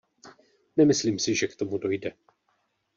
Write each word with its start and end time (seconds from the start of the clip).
Nemyslím 0.77 1.19
si, 1.19 1.35
že 1.35 1.47
k 1.47 1.55
tomu 1.55 1.77
dojde. 1.77 2.11